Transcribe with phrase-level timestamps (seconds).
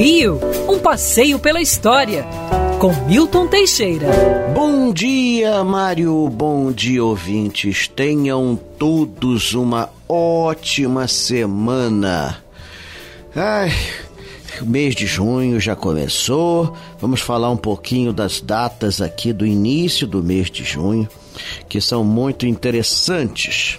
[0.00, 2.24] Rio, um passeio pela história,
[2.78, 4.06] com Milton Teixeira.
[4.54, 6.26] Bom dia, Mário.
[6.30, 7.86] Bom dia, ouvintes.
[7.86, 12.42] Tenham todos uma ótima semana.
[13.36, 13.70] Ai,
[14.62, 16.74] o mês de junho já começou.
[16.98, 21.06] Vamos falar um pouquinho das datas aqui do início do mês de junho,
[21.68, 23.78] que são muito interessantes.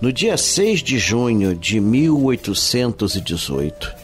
[0.00, 4.01] No dia 6 de junho de 1818,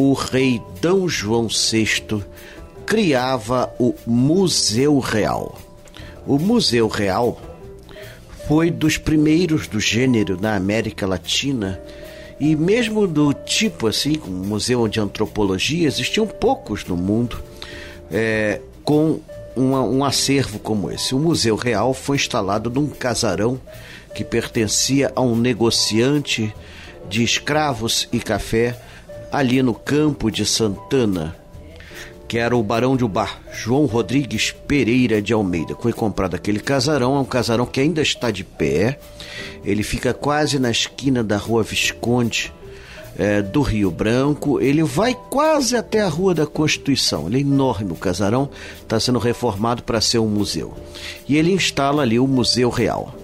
[0.00, 0.88] o rei D.
[1.08, 2.24] João VI
[2.86, 5.58] criava o Museu Real.
[6.26, 7.38] O Museu Real
[8.48, 11.78] foi dos primeiros do gênero na América Latina
[12.40, 17.38] e mesmo do tipo assim, um museu de antropologia, existiam poucos no mundo
[18.10, 19.20] é, com
[19.54, 21.14] uma, um acervo como esse.
[21.14, 23.60] O Museu Real foi instalado num casarão
[24.14, 26.54] que pertencia a um negociante
[27.06, 28.80] de escravos e café
[29.30, 31.36] ali no campo de Santana,
[32.26, 35.74] que era o Barão de Ubar, João Rodrigues Pereira de Almeida.
[35.80, 38.98] Foi comprado aquele casarão, é um casarão que ainda está de pé.
[39.64, 42.52] Ele fica quase na esquina da Rua Visconde
[43.18, 44.60] é, do Rio Branco.
[44.60, 47.26] Ele vai quase até a Rua da Constituição.
[47.26, 48.48] Ele é enorme, o casarão
[48.80, 50.74] está sendo reformado para ser um museu.
[51.28, 53.19] E ele instala ali o Museu Real.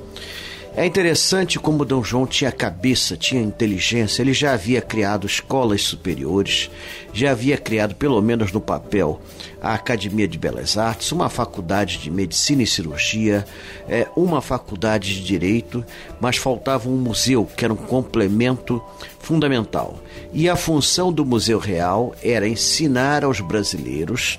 [0.77, 1.95] É interessante como D.
[2.03, 6.71] João tinha cabeça, tinha inteligência, ele já havia criado escolas superiores,
[7.15, 9.19] já havia criado, pelo menos no papel,
[9.59, 13.47] a Academia de Belas Artes, uma faculdade de medicina e cirurgia,
[13.89, 15.83] é, uma faculdade de direito,
[16.21, 18.79] mas faltava um museu que era um complemento
[19.19, 19.99] fundamental.
[20.31, 24.39] E a função do Museu Real era ensinar aos brasileiros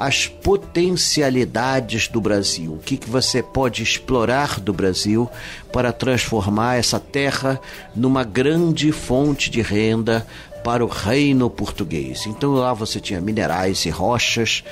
[0.00, 5.28] as potencialidades do Brasil, o que, que você pode explorar do Brasil
[5.70, 7.60] para transformar essa terra
[7.94, 10.26] numa grande fonte de renda
[10.64, 12.26] para o reino português.
[12.26, 14.64] Então lá você tinha minerais e rochas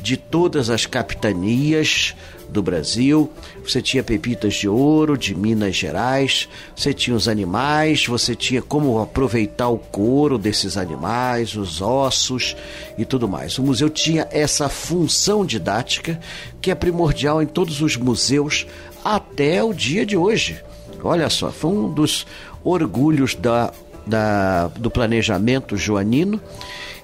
[0.00, 2.14] de todas as capitanias
[2.48, 3.30] do Brasil,
[3.62, 9.00] você tinha pepitas de ouro de Minas Gerais, você tinha os animais, você tinha como
[9.00, 12.56] aproveitar o couro desses animais, os ossos
[12.96, 13.58] e tudo mais.
[13.58, 16.18] O museu tinha essa função didática
[16.60, 18.66] que é primordial em todos os museus
[19.04, 20.62] até o dia de hoje.
[21.02, 22.26] Olha só, foi um dos
[22.64, 23.72] orgulhos da
[24.06, 26.40] da, do planejamento joanino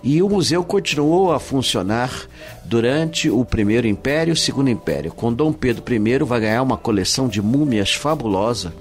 [0.03, 2.27] e o museu continuou a funcionar
[2.65, 5.13] durante o Primeiro Império e o Segundo Império.
[5.13, 8.75] Com Dom Pedro I vai ganhar uma coleção de múmias fabulosa,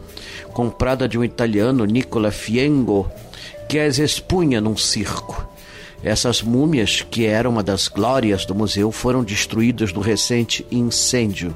[0.54, 3.10] comprada de um italiano, Nicola Fiengo,
[3.70, 5.48] que as expunha num circo.
[6.04, 11.56] Essas múmias, que eram uma das glórias do museu, foram destruídas no recente incêndio.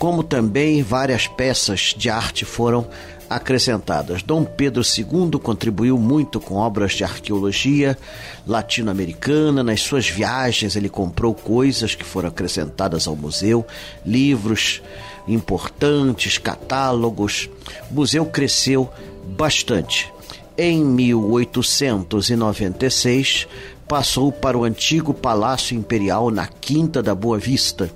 [0.00, 2.88] Como também várias peças de arte foram
[3.28, 4.22] acrescentadas.
[4.22, 7.98] Dom Pedro II contribuiu muito com obras de arqueologia
[8.46, 9.62] latino-americana.
[9.62, 13.62] Nas suas viagens, ele comprou coisas que foram acrescentadas ao museu,
[14.04, 14.80] livros
[15.28, 17.50] importantes, catálogos.
[17.90, 18.88] O museu cresceu
[19.36, 20.10] bastante.
[20.56, 23.46] Em 1896,
[23.90, 27.90] passou para o antigo Palácio Imperial na Quinta da Boa Vista,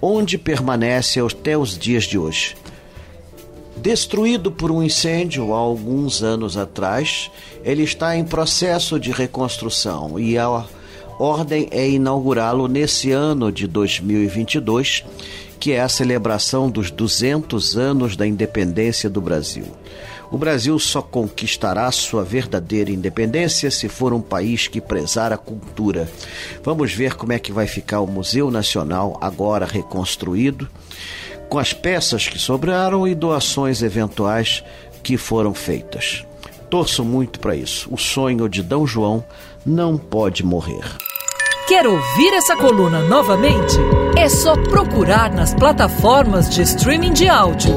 [0.00, 2.54] onde permanece até os dias de hoje
[3.76, 7.28] destruído por um incêndio há alguns anos atrás.
[7.64, 10.64] Ele está em processo de reconstrução e a
[11.18, 15.04] ordem é inaugurá-lo nesse ano de 2022,
[15.58, 19.66] que é a celebração dos 200 anos da independência do Brasil.
[20.32, 26.10] O Brasil só conquistará sua verdadeira independência se for um país que prezar a cultura.
[26.64, 30.66] Vamos ver como é que vai ficar o Museu Nacional agora reconstruído
[31.50, 34.64] com as peças que sobraram e doações eventuais
[35.02, 36.24] que foram feitas.
[36.70, 37.92] Torço muito para isso.
[37.92, 38.74] O sonho de D.
[38.86, 39.22] João
[39.66, 40.96] não pode morrer.
[41.68, 43.76] Quer ouvir essa coluna novamente?
[44.16, 47.76] É só procurar nas plataformas de streaming de áudio.